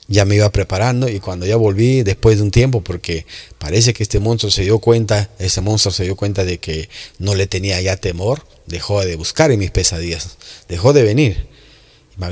ya 0.09 0.25
me 0.25 0.37
iba 0.37 0.51
preparando 0.51 1.09
y 1.09 1.21
cuando 1.21 1.47
ya 1.47 1.57
volví 1.57 2.03
después 2.03 2.39
de 2.39 2.45
un 2.45 2.51
tiempo, 2.51 2.83
porque 2.83 3.27
parece 3.59 3.93
que 3.93 4.03
este 4.03 4.21
monstruo 4.21 4.51
se 4.51 4.63
dio 4.63 4.79
cuenta, 4.79 5.31
ese 5.39 5.61
monstruo 5.61 5.93
se 5.93 6.05
dio 6.05 6.17
cuenta 6.17 6.45
de 6.45 6.59
que 6.59 6.89
no 7.19 7.35
le 7.35 7.47
tenía 7.47 7.81
ya 7.81 7.97
temor, 7.97 8.47
dejó 8.67 9.05
de 9.05 9.17
buscar 9.17 9.51
en 9.51 9.59
mis 9.59 9.71
pesadillas, 9.71 10.37
dejó 10.69 10.93
de 10.93 11.03
venir. 11.03 11.49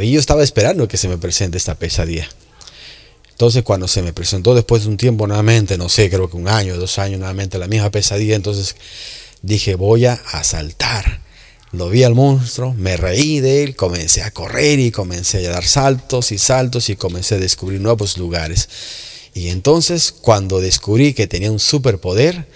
Y 0.01 0.13
yo 0.13 0.21
estaba 0.21 0.43
esperando 0.43 0.89
que 0.89 0.97
se 0.97 1.09
me 1.09 1.19
presente 1.19 1.59
esta 1.59 1.75
pesadilla. 1.75 2.29
Entonces 3.31 3.65
cuando 3.65 3.89
se 3.89 4.01
me 4.03 4.13
presentó 4.13 4.55
después 4.55 4.85
de 4.85 4.89
un 4.89 4.97
tiempo 4.97 5.27
nuevamente, 5.27 5.77
no 5.77 5.89
sé, 5.89 6.09
creo 6.09 6.31
que 6.31 6.37
un 6.37 6.49
año, 6.49 6.77
dos 6.77 6.99
años 6.99 7.19
nuevamente, 7.19 7.59
la 7.59 7.67
misma 7.67 7.91
pesadilla, 7.91 8.37
entonces 8.37 8.77
dije 9.43 9.75
voy 9.75 10.07
a 10.07 10.15
asaltar. 10.15 11.21
Lo 11.77 11.89
vi 11.89 12.05
al 12.05 12.15
monstruo, 12.15 12.73
me 12.75 12.97
reí 12.97 13.41
de 13.41 13.65
él, 13.65 13.75
comencé 13.75 14.23
a 14.23 14.31
correr 14.31 14.79
y 14.79 14.93
comencé 14.93 15.45
a 15.47 15.51
dar 15.51 15.65
saltos 15.65 16.31
y 16.31 16.39
saltos 16.39 16.89
y 16.89 16.95
comencé 16.95 17.35
a 17.35 17.39
descubrir 17.39 17.81
nuevos 17.81 18.17
lugares. 18.17 18.69
Y 19.35 19.49
entonces 19.49 20.13
cuando 20.13 20.61
descubrí 20.61 21.15
que 21.15 21.27
tenía 21.27 21.51
un 21.51 21.59
superpoder, 21.59 22.47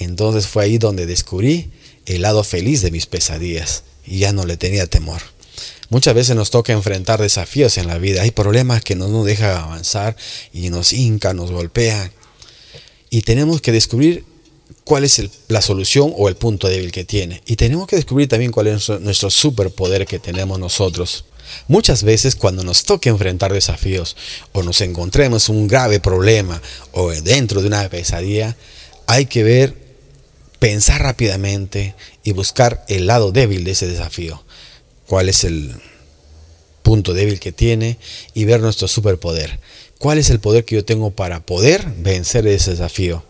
entonces 0.00 0.48
fue 0.48 0.64
ahí 0.64 0.78
donde 0.78 1.06
descubrí 1.06 1.70
el 2.06 2.22
lado 2.22 2.42
feliz 2.42 2.82
de 2.82 2.90
mis 2.90 3.06
pesadillas 3.06 3.84
y 4.04 4.18
ya 4.18 4.32
no 4.32 4.44
le 4.44 4.56
tenía 4.56 4.86
temor. 4.86 5.22
Muchas 5.88 6.14
veces 6.14 6.34
nos 6.34 6.50
toca 6.50 6.72
enfrentar 6.72 7.20
desafíos 7.20 7.78
en 7.78 7.86
la 7.86 7.98
vida. 7.98 8.22
Hay 8.22 8.32
problemas 8.32 8.82
que 8.82 8.96
no 8.96 9.06
nos 9.06 9.24
dejan 9.24 9.56
avanzar 9.56 10.16
y 10.52 10.70
nos 10.70 10.92
hinca, 10.92 11.32
nos 11.32 11.52
golpea. 11.52 12.10
Y 13.10 13.22
tenemos 13.22 13.60
que 13.60 13.70
descubrir 13.70 14.24
cuál 14.84 15.04
es 15.04 15.22
la 15.48 15.62
solución 15.62 16.12
o 16.16 16.28
el 16.28 16.36
punto 16.36 16.68
débil 16.68 16.92
que 16.92 17.04
tiene. 17.04 17.42
Y 17.46 17.56
tenemos 17.56 17.86
que 17.86 17.96
descubrir 17.96 18.28
también 18.28 18.52
cuál 18.52 18.68
es 18.68 18.88
nuestro 19.00 19.30
superpoder 19.30 20.06
que 20.06 20.18
tenemos 20.18 20.58
nosotros. 20.58 21.24
Muchas 21.68 22.02
veces 22.02 22.36
cuando 22.36 22.64
nos 22.64 22.84
toque 22.84 23.10
enfrentar 23.10 23.52
desafíos 23.52 24.16
o 24.52 24.62
nos 24.62 24.80
encontremos 24.80 25.48
un 25.48 25.68
grave 25.68 26.00
problema 26.00 26.60
o 26.92 27.10
dentro 27.10 27.60
de 27.60 27.68
una 27.68 27.88
pesadilla, 27.88 28.56
hay 29.06 29.26
que 29.26 29.42
ver, 29.42 29.76
pensar 30.58 31.02
rápidamente 31.02 31.94
y 32.22 32.32
buscar 32.32 32.84
el 32.88 33.06
lado 33.06 33.32
débil 33.32 33.64
de 33.64 33.72
ese 33.72 33.86
desafío 33.86 34.42
cuál 35.06 35.28
es 35.28 35.44
el 35.44 35.72
punto 36.82 37.14
débil 37.14 37.40
que 37.40 37.52
tiene 37.52 37.98
y 38.34 38.44
ver 38.44 38.60
nuestro 38.60 38.88
superpoder. 38.88 39.58
¿Cuál 39.98 40.18
es 40.18 40.30
el 40.30 40.40
poder 40.40 40.64
que 40.64 40.74
yo 40.74 40.84
tengo 40.84 41.10
para 41.10 41.40
poder 41.40 41.86
vencer 41.98 42.46
ese 42.46 42.72
desafío? 42.72 43.24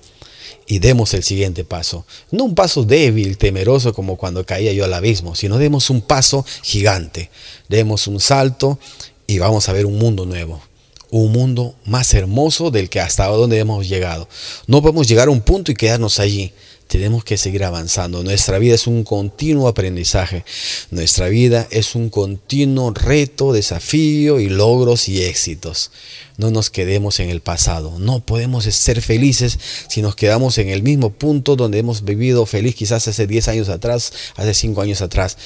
Y 0.66 0.78
demos 0.78 1.12
el 1.14 1.22
siguiente 1.22 1.64
paso. 1.64 2.06
No 2.30 2.44
un 2.44 2.54
paso 2.54 2.84
débil, 2.84 3.36
temeroso 3.36 3.92
como 3.92 4.16
cuando 4.16 4.46
caía 4.46 4.72
yo 4.72 4.84
al 4.84 4.94
abismo, 4.94 5.34
sino 5.34 5.58
demos 5.58 5.90
un 5.90 6.00
paso 6.00 6.44
gigante. 6.62 7.30
Demos 7.68 8.06
un 8.06 8.20
salto 8.20 8.78
y 9.26 9.38
vamos 9.38 9.68
a 9.68 9.72
ver 9.72 9.86
un 9.86 9.98
mundo 9.98 10.24
nuevo. 10.24 10.62
Un 11.10 11.32
mundo 11.32 11.76
más 11.84 12.12
hermoso 12.14 12.70
del 12.70 12.88
que 12.88 13.00
hasta 13.00 13.26
donde 13.26 13.58
hemos 13.58 13.88
llegado. 13.88 14.28
No 14.66 14.80
podemos 14.80 15.06
llegar 15.06 15.28
a 15.28 15.32
un 15.32 15.42
punto 15.42 15.70
y 15.70 15.74
quedarnos 15.74 16.18
allí 16.18 16.52
tenemos 16.88 17.24
que 17.24 17.36
seguir 17.36 17.64
avanzando. 17.64 18.22
Nuestra 18.22 18.58
vida 18.58 18.74
es 18.74 18.86
un 18.86 19.04
continuo 19.04 19.68
aprendizaje. 19.68 20.44
Nuestra 20.90 21.28
vida 21.28 21.66
es 21.70 21.94
un 21.94 22.10
continuo 22.10 22.92
reto, 22.92 23.52
desafío 23.52 24.38
y 24.38 24.48
logros 24.48 25.08
y 25.08 25.22
éxitos. 25.24 25.90
No 26.36 26.50
nos 26.50 26.70
quedemos 26.70 27.20
en 27.20 27.30
el 27.30 27.40
pasado. 27.40 27.98
No 27.98 28.20
podemos 28.20 28.64
ser 28.64 29.00
felices 29.00 29.58
si 29.88 30.02
nos 30.02 30.14
quedamos 30.14 30.58
en 30.58 30.68
el 30.68 30.82
mismo 30.82 31.10
punto 31.10 31.56
donde 31.56 31.78
hemos 31.78 32.04
vivido 32.04 32.44
feliz 32.46 32.74
quizás 32.74 33.08
hace 33.08 33.26
10 33.26 33.48
años 33.48 33.68
atrás, 33.68 34.12
hace 34.36 34.54
5 34.54 34.80
años 34.80 35.00
atrás. 35.00 35.36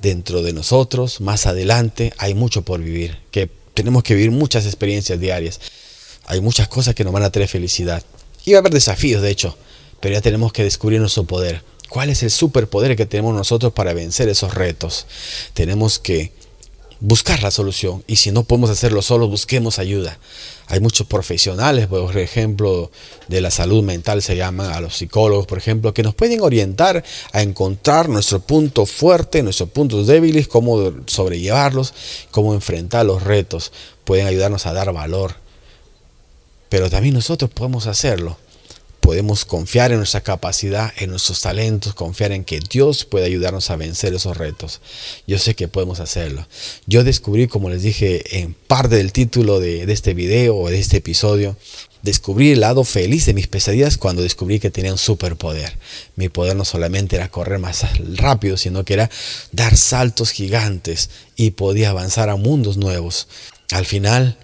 Dentro 0.00 0.42
de 0.42 0.52
nosotros, 0.52 1.20
más 1.20 1.46
adelante, 1.46 2.12
hay 2.18 2.34
mucho 2.34 2.62
por 2.62 2.80
vivir, 2.80 3.18
que 3.30 3.48
tenemos 3.74 4.02
que 4.02 4.16
vivir 4.16 4.32
muchas 4.32 4.66
experiencias 4.66 5.20
diarias. 5.20 5.60
Hay 6.26 6.40
muchas 6.40 6.66
cosas 6.66 6.96
que 6.96 7.04
nos 7.04 7.12
van 7.12 7.22
a 7.22 7.30
traer 7.30 7.48
felicidad. 7.48 8.02
Y 8.44 8.52
va 8.52 8.58
a 8.58 8.60
haber 8.60 8.72
desafíos, 8.72 9.22
de 9.22 9.30
hecho 9.30 9.56
pero 10.02 10.14
ya 10.14 10.20
tenemos 10.20 10.52
que 10.52 10.64
descubrir 10.64 10.98
nuestro 10.98 11.22
poder. 11.22 11.62
¿Cuál 11.88 12.10
es 12.10 12.24
el 12.24 12.30
superpoder 12.32 12.96
que 12.96 13.06
tenemos 13.06 13.34
nosotros 13.34 13.72
para 13.72 13.94
vencer 13.94 14.28
esos 14.28 14.52
retos? 14.52 15.06
Tenemos 15.54 16.00
que 16.00 16.32
buscar 16.98 17.40
la 17.40 17.52
solución 17.52 18.02
y 18.08 18.16
si 18.16 18.32
no 18.32 18.42
podemos 18.42 18.68
hacerlo 18.68 19.00
solo, 19.00 19.28
busquemos 19.28 19.78
ayuda. 19.78 20.18
Hay 20.66 20.80
muchos 20.80 21.06
profesionales, 21.06 21.86
por 21.86 22.18
ejemplo, 22.18 22.90
de 23.28 23.40
la 23.40 23.52
salud 23.52 23.84
mental, 23.84 24.22
se 24.22 24.34
llaman 24.34 24.72
a 24.72 24.80
los 24.80 24.96
psicólogos, 24.96 25.46
por 25.46 25.58
ejemplo, 25.58 25.94
que 25.94 26.02
nos 26.02 26.16
pueden 26.16 26.40
orientar 26.40 27.04
a 27.30 27.42
encontrar 27.42 28.08
nuestro 28.08 28.40
punto 28.40 28.86
fuerte, 28.86 29.44
nuestros 29.44 29.70
puntos 29.70 30.08
débiles, 30.08 30.48
cómo 30.48 30.92
sobrellevarlos, 31.06 31.94
cómo 32.32 32.54
enfrentar 32.54 33.06
los 33.06 33.22
retos. 33.22 33.70
Pueden 34.02 34.26
ayudarnos 34.26 34.66
a 34.66 34.72
dar 34.72 34.92
valor. 34.92 35.36
Pero 36.68 36.90
también 36.90 37.14
nosotros 37.14 37.52
podemos 37.52 37.86
hacerlo 37.86 38.41
podemos 39.02 39.44
confiar 39.44 39.90
en 39.90 39.98
nuestra 39.98 40.20
capacidad, 40.20 40.92
en 40.96 41.10
nuestros 41.10 41.40
talentos, 41.40 41.92
confiar 41.92 42.30
en 42.30 42.44
que 42.44 42.60
Dios 42.60 43.04
puede 43.04 43.26
ayudarnos 43.26 43.68
a 43.68 43.76
vencer 43.76 44.14
esos 44.14 44.36
retos. 44.36 44.80
Yo 45.26 45.38
sé 45.38 45.56
que 45.56 45.66
podemos 45.66 45.98
hacerlo. 45.98 46.46
Yo 46.86 47.02
descubrí, 47.02 47.48
como 47.48 47.68
les 47.68 47.82
dije 47.82 48.38
en 48.38 48.54
parte 48.54 48.96
del 48.96 49.12
título 49.12 49.58
de, 49.58 49.82
este 49.92 50.14
video 50.14 50.56
o 50.56 50.70
de 50.70 50.78
este 50.78 50.98
episodio, 50.98 51.56
descubrí 52.02 52.52
el 52.52 52.60
lado 52.60 52.84
feliz 52.84 53.26
de 53.26 53.34
mis 53.34 53.48
pesadillas 53.48 53.98
cuando 53.98 54.22
descubrí 54.22 54.60
que 54.60 54.70
tenía 54.70 54.92
un 54.92 54.98
superpoder. 54.98 55.76
Mi 56.14 56.28
poder 56.28 56.54
no 56.54 56.64
solamente 56.64 57.16
era 57.16 57.28
correr 57.28 57.58
más 57.58 57.84
rápido, 58.14 58.56
sino 58.56 58.84
que 58.84 58.94
era 58.94 59.10
dar 59.50 59.76
saltos 59.76 60.30
gigantes 60.30 61.10
y 61.34 61.50
podía 61.50 61.90
avanzar 61.90 62.30
a 62.30 62.36
mundos 62.36 62.76
nuevos. 62.76 63.26
Al 63.72 63.84
final, 63.84 64.38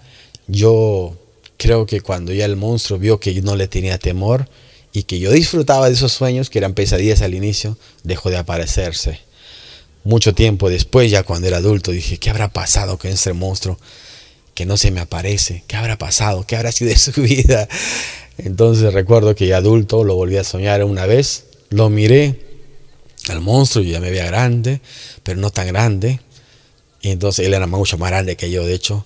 yo 0.47 1.18
creo 1.59 1.85
que 1.85 1.99
cuando 1.99 2.33
ya 2.33 2.45
el 2.45 2.55
monstruo 2.55 2.97
vio 2.97 3.19
que 3.19 3.33
yo 3.33 3.41
no 3.43 3.57
le 3.57 3.67
tenía 3.67 3.99
temor 3.99 4.49
y 4.93 5.03
que 5.03 5.19
yo 5.19 5.29
disfrutaba 5.29 5.87
de 5.87 5.93
esos 5.93 6.13
sueños, 6.13 6.49
que 6.49 6.57
eran 6.57 6.73
pesadillas 6.73 7.21
al 7.21 7.35
inicio, 7.35 7.77
dejó 8.03 8.29
de 8.29 8.37
aparecerse. 8.37 9.19
Mucho 10.05 10.33
tiempo 10.33 10.69
después, 10.69 11.11
ya 11.11 11.23
cuando 11.23 11.47
era 11.47 11.57
adulto, 11.57 11.91
dije, 11.91 12.17
¿qué 12.17 12.29
habrá 12.29 12.47
pasado 12.47 12.97
con 12.97 13.11
ese 13.11 13.33
monstruo 13.33 13.77
que 14.55 14.65
no 14.65 14.77
se 14.77 14.89
me 14.89 15.01
aparece? 15.01 15.65
¿Qué 15.67 15.75
habrá 15.75 15.97
pasado? 15.97 16.47
¿Qué 16.47 16.55
habrá 16.55 16.71
sido 16.71 16.91
de 16.91 16.97
su 16.97 17.11
vida? 17.21 17.67
Entonces 18.37 18.93
recuerdo 18.93 19.35
que 19.35 19.45
ya 19.45 19.57
adulto 19.57 20.05
lo 20.05 20.15
volví 20.15 20.37
a 20.37 20.45
soñar 20.45 20.81
una 20.85 21.05
vez, 21.05 21.43
lo 21.69 21.89
miré 21.89 22.39
al 23.27 23.41
monstruo, 23.41 23.83
y 23.83 23.91
ya 23.91 23.99
me 23.99 24.09
veía 24.09 24.25
grande, 24.25 24.79
pero 25.23 25.41
no 25.41 25.49
tan 25.49 25.67
grande. 25.67 26.21
Y 27.01 27.09
entonces 27.09 27.45
él 27.45 27.53
era 27.53 27.67
mucho 27.67 27.97
más 27.97 28.11
grande 28.11 28.37
que 28.37 28.49
yo, 28.49 28.65
de 28.65 28.73
hecho, 28.73 29.05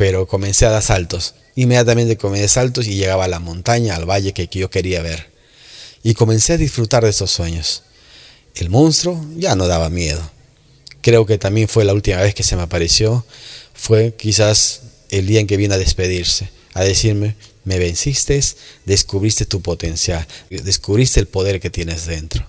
pero 0.00 0.26
comencé 0.26 0.64
a 0.64 0.70
dar 0.70 0.82
saltos. 0.82 1.34
Inmediatamente 1.56 2.16
comencé 2.16 2.48
saltos 2.48 2.86
y 2.86 2.94
llegaba 2.94 3.26
a 3.26 3.28
la 3.28 3.38
montaña, 3.38 3.96
al 3.96 4.08
valle 4.08 4.32
que, 4.32 4.48
yo 4.50 4.70
quería 4.70 5.02
ver. 5.02 5.30
Y 6.02 6.14
comencé 6.14 6.54
a 6.54 6.56
disfrutar 6.56 7.04
de 7.04 7.10
esos 7.10 7.30
sueños. 7.30 7.82
El 8.54 8.70
monstruo 8.70 9.22
ya 9.36 9.54
no 9.56 9.66
daba 9.66 9.90
miedo. 9.90 10.22
Creo 11.02 11.26
que 11.26 11.36
también 11.36 11.68
fue 11.68 11.84
la 11.84 11.92
última 11.92 12.16
vez 12.16 12.34
que 12.34 12.44
se 12.44 12.56
me 12.56 12.62
apareció. 12.62 13.26
Fue 13.74 14.14
quizás 14.16 14.80
el 15.10 15.26
día 15.26 15.40
en 15.40 15.46
que 15.46 15.58
vino 15.58 15.74
a 15.74 15.78
despedirse, 15.78 16.48
a 16.72 16.82
decirme, 16.82 17.36
me 17.64 17.78
venciste, 17.78 18.40
descubriste 18.86 19.44
tu 19.44 19.60
potencial, 19.60 20.26
descubriste 20.48 21.20
el 21.20 21.26
poder 21.26 21.60
que 21.60 21.68
tienes 21.68 22.06
dentro. 22.06 22.46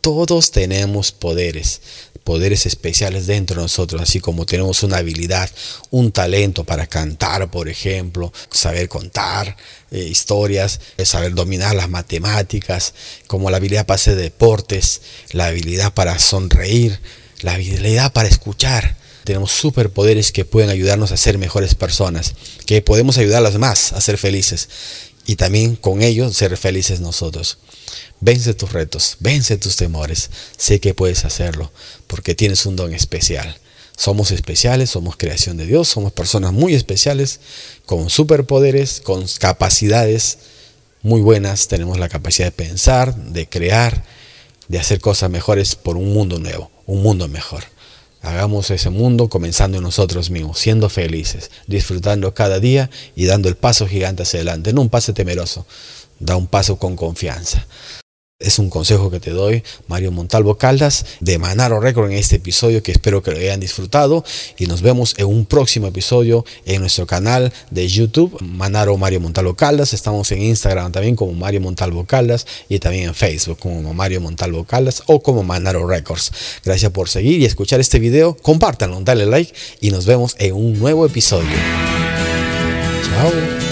Todos 0.00 0.50
tenemos 0.52 1.12
poderes 1.12 1.80
poderes 2.28 2.66
especiales 2.66 3.26
dentro 3.26 3.56
de 3.56 3.62
nosotros, 3.62 4.02
así 4.02 4.20
como 4.20 4.44
tenemos 4.44 4.82
una 4.82 4.98
habilidad, 4.98 5.48
un 5.88 6.12
talento 6.12 6.62
para 6.62 6.86
cantar, 6.86 7.50
por 7.50 7.70
ejemplo, 7.70 8.34
saber 8.50 8.86
contar 8.90 9.56
eh, 9.90 10.00
historias, 10.00 10.78
eh, 10.98 11.06
saber 11.06 11.32
dominar 11.32 11.74
las 11.74 11.88
matemáticas, 11.88 12.92
como 13.26 13.48
la 13.48 13.56
habilidad 13.56 13.86
para 13.86 13.94
hacer 13.94 14.16
deportes, 14.16 15.00
la 15.32 15.46
habilidad 15.46 15.94
para 15.94 16.18
sonreír, 16.18 17.00
la 17.40 17.54
habilidad 17.54 18.12
para 18.12 18.28
escuchar. 18.28 18.98
Tenemos 19.24 19.50
superpoderes 19.50 20.30
que 20.30 20.44
pueden 20.44 20.68
ayudarnos 20.68 21.12
a 21.12 21.16
ser 21.16 21.38
mejores 21.38 21.74
personas, 21.74 22.34
que 22.66 22.82
podemos 22.82 23.16
ayudar 23.16 23.38
a 23.38 23.44
los 23.44 23.54
demás 23.54 23.94
a 23.94 24.02
ser 24.02 24.18
felices 24.18 24.68
y 25.24 25.36
también 25.36 25.76
con 25.76 26.02
ellos 26.02 26.36
ser 26.36 26.58
felices 26.58 27.00
nosotros. 27.00 27.56
Vence 28.20 28.54
tus 28.54 28.72
retos, 28.72 29.16
vence 29.20 29.56
tus 29.58 29.76
temores. 29.76 30.30
Sé 30.56 30.80
que 30.80 30.94
puedes 30.94 31.24
hacerlo 31.24 31.72
porque 32.06 32.34
tienes 32.34 32.66
un 32.66 32.76
don 32.76 32.92
especial. 32.92 33.58
Somos 33.96 34.30
especiales, 34.30 34.90
somos 34.90 35.16
creación 35.16 35.56
de 35.56 35.66
Dios, 35.66 35.88
somos 35.88 36.12
personas 36.12 36.52
muy 36.52 36.74
especiales, 36.74 37.40
con 37.84 38.10
superpoderes, 38.10 39.00
con 39.00 39.26
capacidades 39.40 40.38
muy 41.02 41.20
buenas. 41.20 41.68
Tenemos 41.68 41.98
la 41.98 42.08
capacidad 42.08 42.46
de 42.46 42.52
pensar, 42.52 43.14
de 43.14 43.48
crear, 43.48 44.04
de 44.68 44.78
hacer 44.78 45.00
cosas 45.00 45.30
mejores 45.30 45.74
por 45.74 45.96
un 45.96 46.12
mundo 46.12 46.38
nuevo, 46.38 46.70
un 46.86 47.02
mundo 47.02 47.26
mejor. 47.28 47.64
Hagamos 48.22 48.70
ese 48.70 48.90
mundo 48.90 49.28
comenzando 49.28 49.78
en 49.78 49.84
nosotros 49.84 50.30
mismos, 50.30 50.58
siendo 50.58 50.88
felices, 50.88 51.50
disfrutando 51.66 52.34
cada 52.34 52.58
día 52.58 52.90
y 53.14 53.26
dando 53.26 53.48
el 53.48 53.56
paso 53.56 53.86
gigante 53.86 54.24
hacia 54.24 54.38
adelante. 54.38 54.72
No 54.72 54.82
un 54.82 54.90
paso 54.90 55.14
temeroso, 55.14 55.66
da 56.18 56.36
un 56.36 56.48
paso 56.48 56.78
con 56.78 56.96
confianza. 56.96 57.66
Es 58.40 58.60
un 58.60 58.70
consejo 58.70 59.10
que 59.10 59.18
te 59.18 59.32
doy, 59.32 59.64
Mario 59.88 60.12
Montalvo 60.12 60.56
Caldas, 60.56 61.04
de 61.18 61.38
Manaro 61.38 61.80
Record 61.80 62.12
en 62.12 62.18
este 62.18 62.36
episodio 62.36 62.84
que 62.84 62.92
espero 62.92 63.20
que 63.20 63.32
lo 63.32 63.36
hayan 63.36 63.58
disfrutado 63.58 64.24
y 64.56 64.66
nos 64.66 64.80
vemos 64.80 65.16
en 65.18 65.26
un 65.26 65.44
próximo 65.44 65.88
episodio 65.88 66.44
en 66.64 66.80
nuestro 66.82 67.04
canal 67.04 67.52
de 67.72 67.88
YouTube, 67.88 68.40
Manaro 68.40 68.96
Mario 68.96 69.18
Montalvo 69.18 69.56
Caldas. 69.56 69.92
Estamos 69.92 70.30
en 70.30 70.40
Instagram 70.40 70.92
también 70.92 71.16
como 71.16 71.32
Mario 71.32 71.60
Montalvo 71.60 72.06
Caldas 72.06 72.46
y 72.68 72.78
también 72.78 73.08
en 73.08 73.14
Facebook 73.16 73.58
como 73.58 73.92
Mario 73.92 74.20
Montalvo 74.20 74.62
Caldas 74.62 75.02
o 75.06 75.20
como 75.20 75.42
Manaro 75.42 75.84
Records. 75.88 76.30
Gracias 76.64 76.92
por 76.92 77.08
seguir 77.08 77.40
y 77.40 77.44
escuchar 77.44 77.80
este 77.80 77.98
video. 77.98 78.36
Compártanlo, 78.36 79.00
dale 79.00 79.26
like 79.26 79.52
y 79.80 79.90
nos 79.90 80.06
vemos 80.06 80.36
en 80.38 80.54
un 80.54 80.78
nuevo 80.78 81.04
episodio. 81.04 81.56
Chao. 83.02 83.67